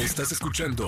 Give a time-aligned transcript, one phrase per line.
[0.00, 0.86] Estás escuchando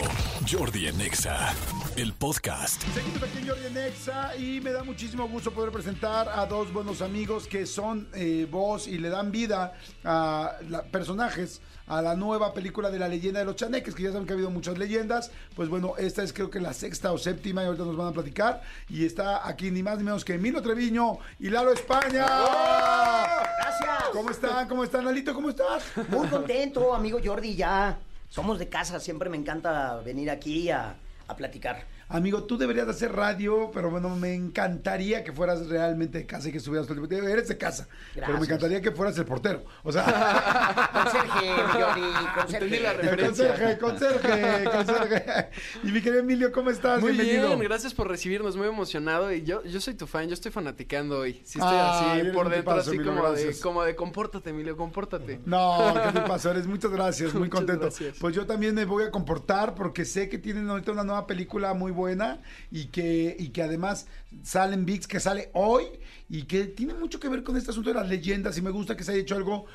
[0.50, 1.54] Jordi en Exa,
[1.96, 2.82] el podcast.
[2.94, 6.72] Seguimos aquí en Jordi en Exa y me da muchísimo gusto poder presentar a dos
[6.72, 12.14] buenos amigos que son eh, voz y le dan vida a la- personajes a la
[12.16, 14.78] nueva película de la leyenda de los chaneques, que ya saben que ha habido muchas
[14.78, 15.30] leyendas.
[15.54, 18.12] Pues bueno, esta es creo que la sexta o séptima y ahorita nos van a
[18.12, 18.62] platicar.
[18.88, 22.24] Y está aquí ni más ni menos que Emilio Treviño y Lalo España.
[23.58, 24.04] Gracias.
[24.12, 24.68] ¿Cómo están?
[24.68, 25.34] ¿Cómo están, Lalito?
[25.34, 25.82] ¿Cómo estás?
[26.08, 27.98] Muy contento, amigo Jordi, ya
[28.32, 30.96] somos de casa, siempre me encanta venir aquí a,
[31.28, 31.84] a platicar.
[32.12, 36.48] Amigo, tú deberías de hacer radio, pero bueno, me encantaría que fueras realmente de casa
[36.48, 37.26] y que estuvieras todo el tiempo.
[37.26, 39.64] Eres de casa, pero me encantaría que fueras el portero.
[39.82, 40.04] O sea,
[40.92, 42.02] Conserje, Jordi,
[42.54, 43.70] Entendí la conserje.
[43.72, 45.48] el conserje, conserje, conserje.
[45.84, 47.00] Y mi querido Emilio, ¿cómo estás?
[47.00, 47.48] Muy Bienvenido.
[47.48, 49.32] bien, gracias por recibirnos, muy emocionado.
[49.32, 51.40] Y yo, yo soy tu fan, yo estoy fanaticando hoy.
[51.44, 55.40] Sí, estoy así por dentro, tipazo, así Emilio, como de, como de compórtate, Emilio, compórtate.
[55.46, 56.50] No, ¿qué te pasó?
[56.50, 57.82] Eres muchas gracias, muy Muchas contento.
[57.86, 58.16] gracias.
[58.20, 61.72] Pues yo también me voy a comportar porque sé que tienen ahorita una nueva película
[61.72, 62.01] muy buena
[62.70, 64.06] y que, y que además
[64.42, 65.84] salen VIX, que sale hoy
[66.28, 68.96] y que tiene mucho que ver con este asunto de las leyendas y me gusta
[68.96, 69.66] que se haya hecho algo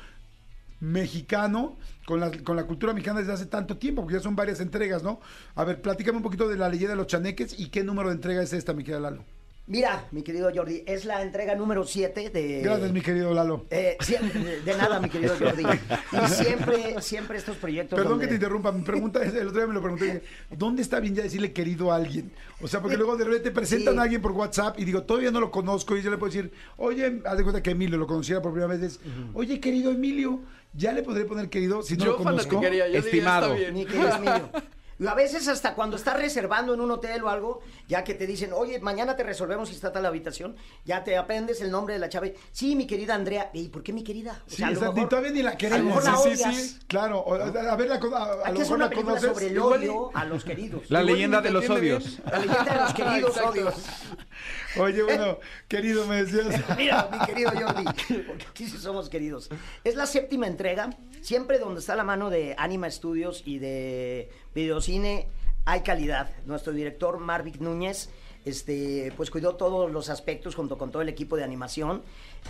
[0.80, 4.60] mexicano con la, con la cultura mexicana desde hace tanto tiempo, porque ya son varias
[4.60, 5.20] entregas, ¿no?
[5.54, 8.14] A ver, platícame un poquito de la leyenda de los chaneques y qué número de
[8.14, 9.37] entrega es esta, mi querida Lalo.
[9.68, 12.62] Mira, mi querido Jordi, es la entrega número 7 de...
[12.62, 13.66] Gracias, mi querido Lalo.
[13.68, 15.62] Eh, siempre- de, nada, mi querido Jordi.
[15.64, 17.94] Y siempre, siempre estos proyectos.
[17.98, 20.80] Perdón donde- que te interrumpa, mi pregunta es, el otro día me lo pregunté, ¿dónde
[20.80, 22.32] está bien ya decirle querido a alguien?
[22.62, 24.00] O sea, porque luego de repente presentan Sí.
[24.00, 26.50] a alguien por WhatsApp y digo, todavía no lo conozco y yo le puedo decir,
[26.78, 29.00] oye, haz de cuenta que Emilio lo conociera por primera vez, es,
[29.34, 30.40] oye, querido Emilio,
[30.72, 32.58] ya le podré poner querido si no yo lo conozco.
[32.64, 33.52] Estimado.
[33.54, 33.86] diría, está Mi bien.
[33.86, 34.50] querido Emilio.
[35.06, 38.52] A veces hasta cuando estás reservando en un hotel o algo, ya que te dicen,
[38.52, 42.08] oye, mañana te resolvemos si está tal habitación, ya te aprendes el nombre de la
[42.08, 42.26] chava.
[42.26, 43.50] y, Sí, mi querida Andrea.
[43.52, 44.42] ¿Y por qué mi querida?
[44.46, 46.04] O Sí, a mejor- todavía ni la a lo queremos.
[46.04, 46.54] la Sí, odias.
[46.56, 48.92] sí, Claro, o- a, a ver, la, a, a lo Aquí es mejor una la
[48.94, 49.22] conoces.
[49.30, 50.90] sobre el odio a los queridos.
[50.90, 52.04] La Igual leyenda de los odios.
[52.04, 52.22] bien.
[52.32, 53.74] La leyenda de los queridos odios.
[54.78, 55.38] Oye, bueno,
[55.68, 56.62] querido, me decías.
[56.76, 57.84] Mira, mi querido Jordi,
[58.26, 59.48] porque aquí sí somos queridos.
[59.84, 65.28] Es la séptima entrega, siempre donde está la mano de Anima Studios y de Videocine,
[65.64, 66.30] hay calidad.
[66.44, 68.08] Nuestro director, Marvic Núñez,
[68.44, 72.02] este, pues cuidó todos los aspectos junto con todo el equipo de animación.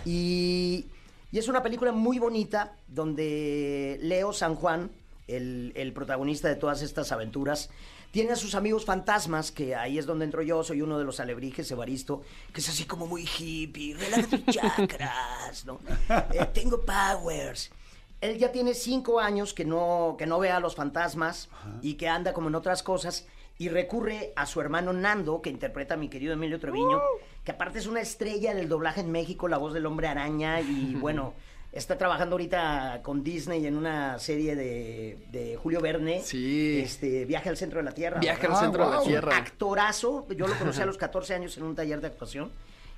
[0.05, 0.87] Y,
[1.31, 4.89] y es una película muy bonita, donde Leo San Juan,
[5.27, 7.69] el, el protagonista de todas estas aventuras,
[8.09, 11.19] tiene a sus amigos fantasmas, que ahí es donde entro yo, soy uno de los
[11.19, 15.79] alebrijes, Evaristo, que es así como muy hippie, relaja tus chakras, ¿no?
[16.09, 17.69] Eh, tengo powers.
[18.21, 21.49] Él ya tiene cinco años que no, que no ve a los fantasmas
[21.81, 23.25] y que anda como en otras cosas
[23.57, 27.01] y recurre a su hermano Nando, que interpreta a mi querido Emilio Treviño,
[27.43, 30.95] que aparte es una estrella del doblaje en México, la voz del hombre araña y
[30.99, 31.33] bueno...
[31.71, 36.19] Está trabajando ahorita con Disney en una serie de, de Julio Verne.
[36.23, 36.79] Sí.
[36.79, 38.19] Este, Viaje al centro de la Tierra.
[38.19, 38.99] Viaje al centro de wow.
[38.99, 39.37] la Tierra.
[39.37, 40.25] Actorazo.
[40.35, 42.51] Yo lo conocí a los 14 años en un taller de actuación.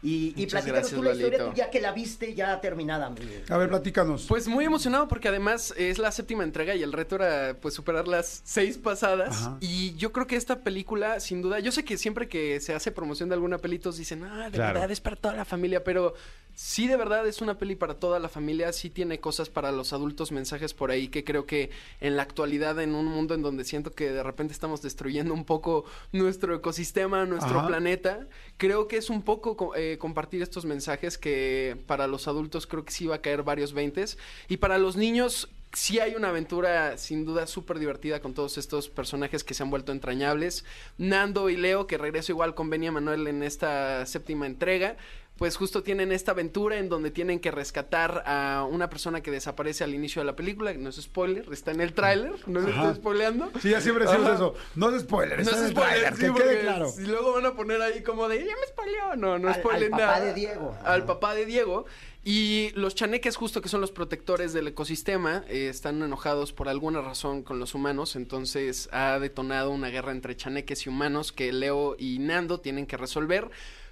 [0.03, 3.09] Y, y platícanos gracias, tú la historia, tú ya que la viste ya terminada.
[3.12, 3.17] mi-
[3.50, 4.25] A ver, platícanos.
[4.28, 8.07] Pues muy emocionado porque además es la séptima entrega y el reto era pues superar
[8.07, 9.29] las seis pasadas.
[9.29, 9.57] Ajá.
[9.61, 12.91] Y yo creo que esta película, sin duda, yo sé que siempre que se hace
[12.91, 14.73] promoción de alguna peli, todos dicen, ah, de Claro.
[14.73, 16.16] verdad es para toda la familia, pero
[16.53, 19.94] sí de verdad es una peli para toda la familia, sí tiene cosas para los
[19.94, 21.69] adultos, mensajes por ahí que creo que
[22.01, 25.45] en la actualidad, en un mundo en donde siento que de repente estamos destruyendo un
[25.45, 27.67] poco nuestro ecosistema, nuestro Ajá.
[27.67, 32.68] planeta, creo que es un poco co- eh, compartir estos mensajes que para los adultos
[32.68, 36.29] creo que sí va a caer varios veintes y para los niños sí hay una
[36.29, 40.66] aventura sin duda súper divertida con todos estos personajes que se han vuelto entrañables.
[40.97, 44.97] Nando y Leo, que regreso igual con Benny Manuel en esta séptima entrega,
[45.38, 49.84] pues justo tienen esta aventura en donde tienen que rescatar a una persona que desaparece
[49.84, 52.69] al inicio de la película, que no es spoiler, está en el tráiler, no se
[52.69, 53.52] estoy spoileando.
[53.59, 54.36] Sí, ya siempre decimos Ajá.
[54.36, 54.53] eso.
[54.75, 56.94] No es spoiler, No está en es el spoiler, tráiler, sí, que quede claro.
[56.97, 59.16] Y luego van a poner ahí como de, ya me spoileó.
[59.16, 60.25] No, no spoilen al papá nada.
[60.25, 60.78] de Diego.
[60.84, 61.86] Al papá de Diego.
[62.24, 67.02] Y los chaneques, justo que son los protectores del ecosistema, eh, están enojados por alguna
[67.02, 68.16] razón con los humanos.
[68.16, 72.96] Entonces ha detonado una guerra entre chaneques y humanos que Leo y Nando tienen que
[72.97, 73.50] resolver.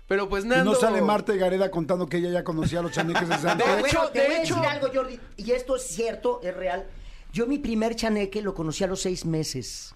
[0.10, 0.72] Pero pues Y Nando.
[0.74, 3.66] no sale Marta y Gareda contando que ella ya conocía a los chaneques desde antes.
[3.66, 6.42] De Bueno, hecho- te de voy a hecho- decir algo, Jordi, y esto es cierto,
[6.44, 6.86] es real.
[7.32, 9.94] Yo mi primer chaneque lo conocí a los seis meses.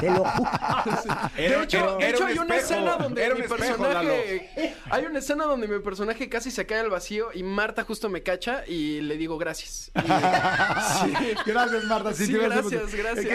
[0.00, 0.50] Te lo juro.
[1.36, 3.56] De hecho, de era hecho un hay una espejo, escena donde era mi Lalo.
[3.56, 4.74] personaje.
[4.90, 8.22] Hay una escena donde mi personaje casi se cae al vacío y Marta justo me
[8.24, 9.92] cacha y le digo gracias.
[9.94, 11.14] Y- sí.
[11.46, 12.12] Gracias, Marta.
[12.12, 13.18] Sí, gracias, gracias.
[13.18, 13.26] Es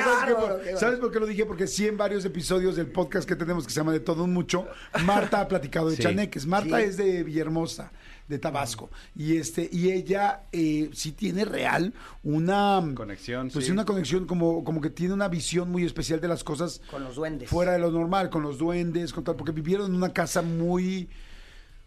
[0.63, 1.45] que ¿sabes, por qué lo dije?
[1.45, 4.33] Porque sí, en varios episodios del podcast que tenemos que se llama De Todo Un
[4.33, 4.67] Mucho,
[5.05, 6.03] Marta ha platicado de Sí.
[6.03, 6.45] chaneques.
[6.45, 6.83] Marta Sí.
[6.83, 7.91] es de Villahermosa.
[8.29, 8.89] De Tabasco.
[9.15, 11.93] Y este, y ella eh, sí tiene real
[12.23, 13.71] una Conexión, Pues sí.
[13.71, 17.15] una conexión como, como que tiene una visión muy especial de las cosas Con los
[17.15, 17.49] duendes.
[17.49, 21.09] fuera de lo normal, con los duendes, con tal, porque vivieron en una casa muy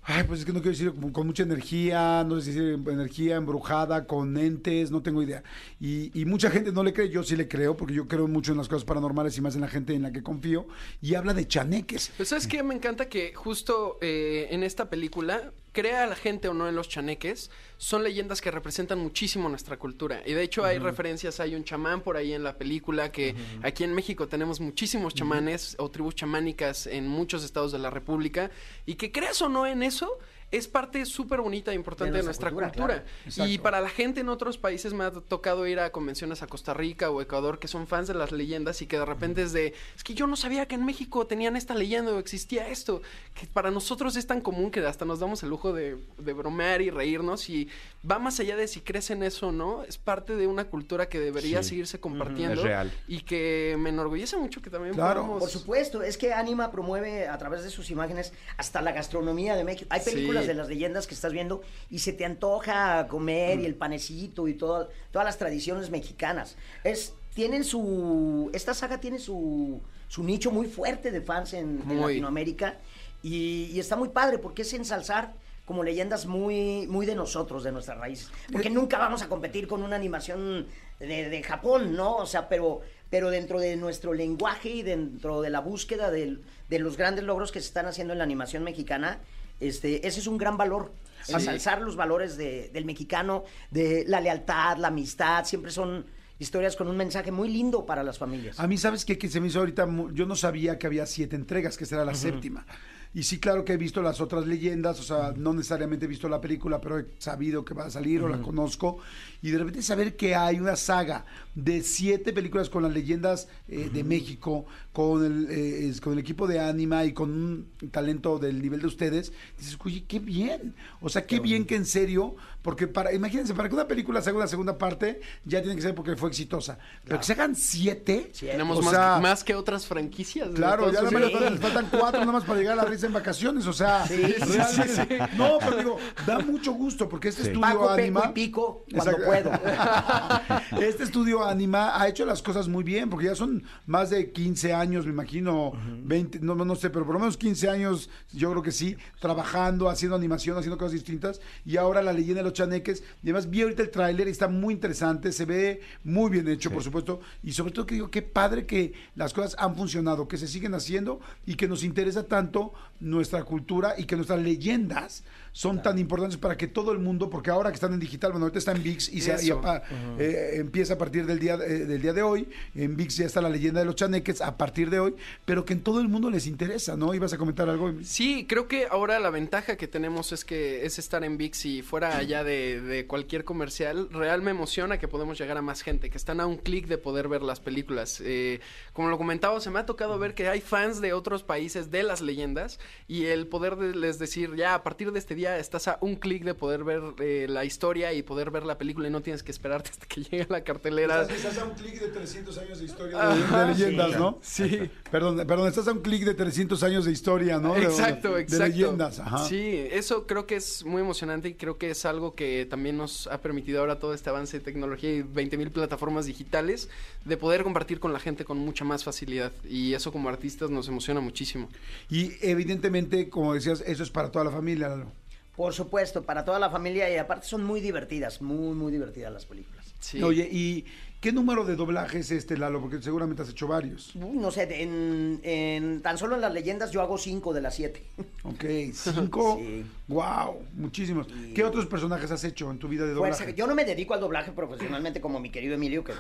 [0.05, 3.37] Ay, pues es que no quiero decir con mucha energía, no sé si decir energía
[3.37, 5.45] embrujada, con entes, no tengo idea.
[5.79, 8.51] Y, y mucha gente no le cree, yo sí le creo, porque yo creo mucho
[8.51, 10.67] en las cosas paranormales y más en la gente en la que confío.
[11.01, 12.11] Y habla de chaneques.
[12.17, 16.55] Pues sabes que me encanta que justo eh, en esta película, crea la gente o
[16.55, 20.23] no en los chaneques, son leyendas que representan muchísimo nuestra cultura.
[20.25, 23.83] Y de hecho hay referencias, hay un chamán por ahí en la película, que aquí
[23.83, 28.51] en México tenemos muchísimos chamanes o tribus chamánicas en muchos estados de la República,
[28.87, 30.19] y que creas o no en eso,
[30.53, 33.05] es parte súper bonita e importante de, De nuestra cultura.
[33.39, 36.73] Y para la gente en otros países me ha tocado ir a convenciones a Costa
[36.75, 39.75] Rica o Ecuador que son fans de las leyendas y que de repente es de,
[39.97, 43.03] es que yo no sabía que en México tenían esta leyenda o existía esto,
[43.35, 46.83] que para nosotros es tan común que hasta nos damos el lujo de, de bromear
[46.83, 47.69] y reírnos y
[48.09, 51.09] va más allá de si crees en eso o no, es parte de una cultura
[51.09, 51.71] que debería Sí.
[51.71, 52.93] seguirse compartiendo Es real.
[53.09, 55.23] y que me enorgullece mucho que también Claro.
[55.23, 59.57] podamos- Por supuesto, es que Anima promueve a través de sus imágenes hasta la gastronomía
[59.57, 59.87] de México.
[59.91, 60.42] Hay películas Sí.
[60.47, 64.55] De las leyendas que estás viendo y se te antoja comer y el panecito y
[64.55, 66.57] todo, todas las tradiciones mexicanas.
[66.85, 71.83] Es, tienen su, esta saga tiene su, su nicho muy fuerte de fans en.
[72.09, 72.79] Latinoamérica
[73.23, 75.35] y, y está muy padre porque es ensalzar
[75.65, 78.31] como leyendas muy, muy de nosotros, de nuestras raíces.
[78.51, 80.67] Porque nunca vamos a competir con una animación
[80.99, 82.17] de, de Japón, ¿no?
[82.17, 82.81] O sea, pero,
[83.11, 87.53] pero dentro de nuestro lenguaje y dentro de la búsqueda del- de los grandes logros
[87.53, 89.21] que se están haciendo en la animación mexicana,
[89.69, 90.93] este, ese es un gran valor.
[91.25, 91.33] Sí.
[91.35, 96.05] Ensalzar los valores de- del mexicano, de la lealtad, la amistad, siempre son
[96.39, 98.59] historias con un mensaje muy lindo para las familias.
[98.59, 99.17] A mí, ¿sabes qué?
[99.19, 102.15] Que se me hizo ahorita, yo no sabía que había siete entregas, que será la
[102.15, 102.67] séptima.
[103.15, 106.31] Y sí, claro que he visto las otras leyendas, o sea, no necesariamente he visto
[106.31, 108.99] la película, pero he sabido que va a salir o la conozco.
[109.43, 113.91] Y de repente saber que hay una saga de siete películas con las leyendas eh,
[113.93, 118.63] de México, con el, eh, con el equipo de Anima y con un talento del
[118.63, 120.75] nivel de ustedes, dices, oye, qué bien.
[121.03, 124.31] O sea, qué bien que en serio, porque para, imagínense, para que una película se
[124.31, 126.79] haga una segunda parte, ya tiene que ser porque fue exitosa.
[127.05, 128.31] Pero que se hagan siete.
[128.33, 128.53] Siete.
[128.53, 130.49] Tenemos o más, sea, más que otras franquicias.
[130.55, 131.33] Claro, ya Estados nada más Unidos.
[131.33, 134.07] les faltan, les faltan cuatro nada más para llegar a la en vacaciones, o sea,
[134.07, 138.85] Sí, realmente- no, pero digo, da mucho gusto porque este estudio peco Anima, y pico
[138.93, 139.51] cuando puedo.
[140.81, 144.73] este estudio Anima ha hecho las cosas muy bien porque ya son más de 15
[144.73, 145.73] años, me imagino,
[146.05, 148.97] 20, no, no, no sé, pero por lo menos 15 años, yo creo que sí,
[149.21, 153.51] trabajando, haciendo animación, haciendo cosas distintas y ahora la leyenda de los chaneques, y además
[153.51, 157.21] vi ahorita el tráiler y está muy interesante, se ve muy bien hecho, por supuesto,
[157.43, 160.75] y sobre todo que digo, qué padre que las cosas han funcionado, que se siguen
[160.75, 166.39] haciendo y que nos interesa tanto nuestra cultura y que nuestras leyendas son tan importantes
[166.39, 168.83] para que todo el mundo, porque ahora que están en digital, bueno, ahorita está en
[168.83, 169.59] VIX y, se, y Eso.
[169.59, 169.83] apa-
[170.19, 173.41] eh, empieza a partir del día, eh, del día de hoy, en VIX ya está
[173.43, 175.15] la leyenda de los chaneques a partir de hoy,
[175.45, 177.13] pero que en todo el mundo les interesa, ¿no?
[177.15, 177.93] ¿Ibas a comentar algo?
[178.03, 181.83] Sí, creo que ahora la ventaja que tenemos es que es estar en VIX y
[181.83, 184.09] fuera allá de, de cualquier comercial.
[184.11, 186.97] Real me emociona que podemos llegar a más gente, que están a un clic de
[186.97, 188.23] poder ver las películas.
[188.25, 188.61] Eh,
[188.95, 192.03] como lo comentaba, se me ha tocado ver que hay fans de otros países de
[192.05, 195.89] las leyendas y el poder de- les decir, ya a partir de este día estás
[195.89, 199.11] a un clic de poder ver eh, la historia y poder ver la película y
[199.11, 201.23] no tienes que esperarte hasta que llegue a la cartelera.
[201.23, 204.19] Estás a un clic de 300 años de historia Ajá, de, leyendas, sí.
[204.19, 204.39] ¿no?
[204.43, 204.91] Sí.
[205.11, 207.77] Perdón, perdón, estás a un clic de 300 años de historia, ¿no?
[207.77, 208.65] Exacto, de, exacto.
[208.65, 209.47] De leyendas, ajá.
[209.47, 213.27] Sí, eso creo que es muy emocionante y creo que es algo que también nos
[213.27, 216.89] ha permitido ahora todo este avance de tecnología y 20 mil plataformas digitales
[217.25, 220.89] de poder compartir con la gente con mucha más facilidad y eso como artistas nos
[220.89, 221.69] emociona muchísimo.
[222.11, 225.13] Y evidentemente, como decías, eso es para toda la familia, Lalo.
[225.57, 229.45] Por supuesto, para toda la familia y aparte son muy divertidas, muy, muy divertidas las
[229.45, 229.93] películas.
[230.01, 230.23] Sí.
[230.23, 230.87] Oye, ¿y
[231.21, 232.81] qué número de doblaje es este, Lalo?
[232.81, 234.15] Porque seguramente has hecho varios.
[234.17, 237.75] Uy, No sé, en, en- tan solo en las leyendas yo hago cinco de las
[237.75, 238.03] siete.
[238.45, 239.59] Ok, cinco.
[239.61, 239.85] Sí.
[240.09, 241.29] Wow, muchísimos.
[241.55, 243.55] ¿Qué otros personajes has hecho en tu vida de doblaje?
[243.55, 246.13] Yo no me dedico al doblaje profesionalmente como mi querido Emilio, que,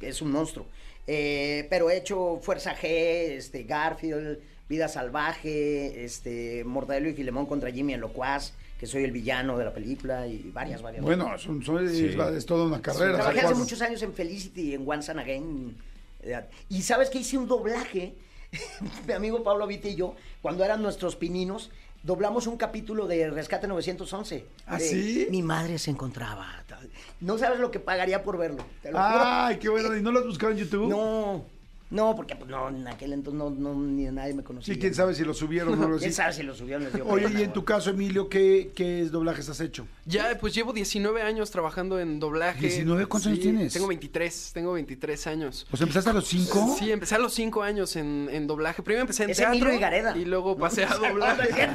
[0.00, 0.66] que es un monstruo.
[1.06, 7.70] Eh, pero he hecho Fuerza G, este, Garfield, Vida Salvaje, este, Mortadelo y Filemón contra
[7.70, 11.02] Jimmy el Locuaz, que soy el villano de la película, y varias, varias.
[11.04, 12.16] Bueno, son- son- es, Sí.
[12.36, 13.16] es toda una carrera.
[13.16, 15.76] Trabajé hace muchos años en Felicity, en Once and Again.
[16.22, 18.14] eh, Y sabes que hice un doblaje,
[19.06, 21.70] mi amigo Pablo Vite y yo, cuando eran nuestros pininos,
[22.04, 24.46] doblamos un capítulo de Rescate 911.
[24.66, 25.26] ¿Ah, de sí?
[25.30, 26.46] Mi madre se encontraba.
[27.20, 28.64] No sabes lo que pagaría por verlo.
[28.82, 29.10] te lo juro.
[29.24, 29.96] Ay, qué bueno.
[29.96, 30.88] ¿Y no lo has buscado en YouTube?
[30.88, 31.44] No.
[31.90, 34.74] No, porque pues, no, en aquel entonces no, no, ni nadie me conocía.
[34.74, 36.84] Sí, quién sabe si lo subieron o no lo ¿Quién sabe si lo subieron?
[36.84, 39.86] les dio Oye, pena, y en tu caso, Emilio, ¿qué, qué doblajes has hecho?
[40.04, 42.60] Ya, pues llevo 19 años trabajando en doblaje.
[42.60, 43.72] 19, ¿cuántos años tienes?
[43.72, 45.66] Tengo 23, tengo 23 años.
[45.70, 46.76] O sea, ¿empezaste a los cinco?
[46.78, 48.82] Sí, empecé a los 5 años en, en doblaje.
[48.82, 49.56] Primero empecé en Es teatro.
[49.56, 50.16] Emilio Higareda.
[50.16, 51.70] Y luego pasé a no, doblaje.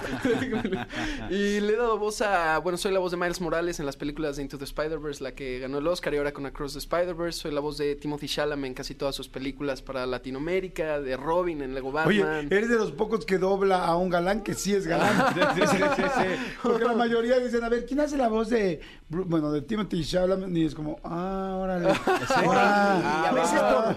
[1.32, 2.60] y le he dado voz a...
[2.60, 5.34] Bueno, soy la voz de Miles Morales en las películas de Into the Spider-Verse, la
[5.34, 7.40] que ganó el Oscar y ahora con Across the Spider-Verse.
[7.40, 11.62] Soy la voz de Timothy Chalamet en casi todas sus películas para Latinoamérica, de Robin
[11.62, 12.48] en Lego Oye, Batman.
[12.52, 15.34] eres de los pocos que dobla a un galán que sí es galán.
[16.64, 20.50] Porque la mayoría dicen, a ver, ¿quién hace la voz de, bueno, de Timothy Chalamet?
[20.56, 21.90] Y es como, ah, órale.
[21.90, 23.96] Y a veces, Ah.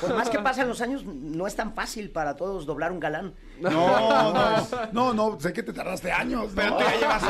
[0.00, 3.00] por, por más que pasan los años, no es tan fácil para todos doblar un
[3.00, 3.34] galán.
[3.60, 6.50] No, no, no, no, sé que te tardaste años.
[6.54, 6.76] Pero ¿no?
[6.78, 7.22] tú ya llevas,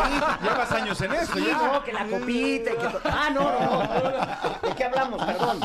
[0.43, 1.59] llevas años en eso, Sí, ya.
[1.59, 2.87] no, que la copita y que...
[3.04, 4.69] Ah, no, no, no.
[4.69, 5.23] ¿De qué hablamos?
[5.25, 5.61] Perdón.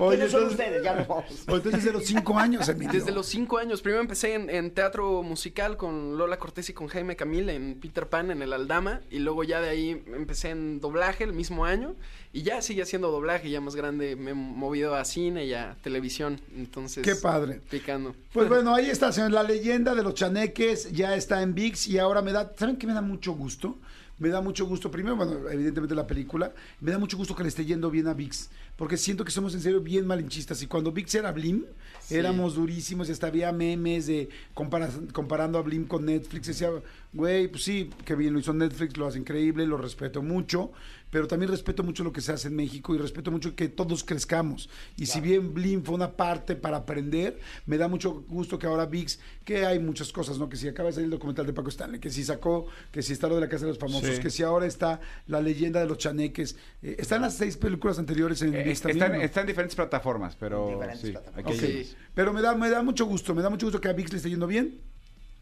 [0.00, 0.82] Oye, ¿Quiénes son entonces- ustedes?
[0.82, 1.44] Ya no vamos.
[1.58, 2.92] Entonces, desde los cinco años, Emilio.
[2.92, 3.82] Desde los cinco años.
[3.82, 8.08] Primero empecé en, en teatro musical con Lola Cortés y con Jaime Camil en Peter
[8.08, 9.00] Pan en el Aldama.
[9.10, 11.94] Y luego ya de ahí empecé en doblaje el mismo año.
[12.32, 14.16] Y ya sigue haciendo doblaje, ya más grande.
[14.16, 16.40] Me he movido a cine y a televisión.
[16.56, 17.02] Entonces.
[17.02, 17.60] Qué padre.
[17.70, 18.14] Picando.
[18.32, 19.32] Pues bueno, ahí está, señor.
[19.32, 22.86] La leyenda de los chaneques ya está en VIX y ahora me da, ¿saben qué
[22.86, 23.78] me da mucho gusto?
[24.18, 27.48] Me da mucho gusto, primero, bueno, evidentemente la película, me da mucho gusto que le
[27.50, 30.60] esté yendo bien a VIX, porque siento que somos en serio bien malinchistas.
[30.62, 31.64] Y cuando VIX era Blim,
[32.10, 36.48] éramos durísimos y hasta había memes de compara- comparando a Blim con Netflix.
[36.48, 36.70] Decía,
[37.12, 40.72] güey, pues sí, que bien lo hizo Netflix, lo hace increíble, lo respeto mucho,
[41.10, 44.04] pero también respeto mucho lo que se hace en México y respeto mucho que todos
[44.04, 44.68] crezcamos.
[44.96, 48.86] Y si bien Blim fue una parte para aprender, me da mucho gusto que ahora
[48.86, 50.48] VIX, que hay muchas cosas, ¿no?
[50.48, 53.12] Que si acaba de salir el documental de Paco Stanley, que si sacó, que si
[53.12, 54.22] está lo de la Casa de los Famosos, Sí.
[54.22, 56.56] que si ahora está la leyenda de los chaneques.
[56.82, 59.04] Eh, están las seis películas anteriores en Eh, están, ¿no?
[59.20, 61.52] están en diferentes plataformas, pero Diferentes sí, plataformas.
[61.52, 61.70] hay que Ok.
[61.74, 61.96] irnos.
[62.14, 64.16] Pero me da, me da mucho gusto, me da mucho gusto que a VIX le
[64.18, 64.80] esté yendo bien.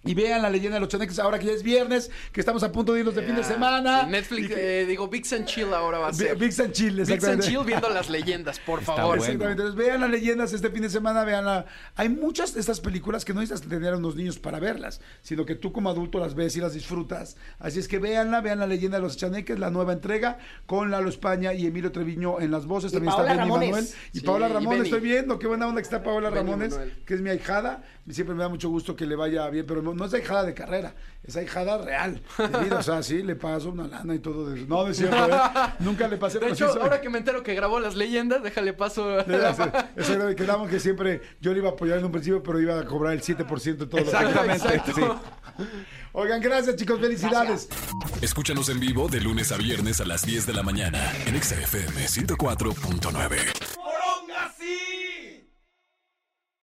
[0.07, 2.73] Y vean la leyenda de los chaneques ahora que ya es viernes, que estamos a
[2.73, 4.05] punto de irnos de fin de semana.
[4.05, 6.37] Sí, Netflix, que- eh, digo, Vix and Chill ahora va a ser.
[6.37, 7.47] VIX and Chill, Vix and exactamente.
[7.49, 9.19] Chill viendo las leyendas, por Está favor.
[9.19, 9.23] bueno.
[9.25, 9.63] Exactamente.
[9.63, 11.65] Entonces, vean las leyendas este fin de semana, vean
[11.97, 15.45] Hay muchas de estas películas que no necesitas tener a unos niños para verlas, sino
[15.45, 17.37] que tú como adulto las ves y las disfrutas.
[17.59, 21.09] Así es que véanla, vean la leyenda de los chaneques, la nueva entrega, con Lalo
[21.09, 22.93] España y Emilio Treviño en las voces.
[22.93, 23.71] Y También Paola está Benny Ramones.
[23.71, 23.89] Manuel.
[24.13, 24.89] Y Sí, Paola Ramones, Benny.
[24.89, 26.93] estoy viendo, qué buena onda que está Paola Benny Ramones, Manuel.
[27.05, 27.83] que es mi ahijada.
[28.09, 30.55] Siempre me da mucho gusto que le vaya bien, pero no, no es ahijada de
[30.55, 32.23] carrera, es ahijada real.
[32.39, 32.79] de vida.
[32.79, 34.51] O sea, sí, le paso una lana y todo.
[34.51, 35.41] de- No, es cierto, ¿eh?
[35.81, 38.73] Nunca le pasé De sí hecho, ahora que me entero que grabó las leyendas, déjale
[38.75, 39.09] paso.
[39.09, 42.05] de verdad, Eso era de que quedamos que siempre yo le iba a apoyar en
[42.05, 45.03] un principio, pero iba a cobrar el 7% de todo lo que Exactamente, sí.
[46.13, 47.69] Oigan, gracias chicos, felicidades.
[48.23, 51.57] Escúchanos en vivo de lunes a viernes a las 10 de la mañana en Exa
[51.61, 54.96] FM 104.9.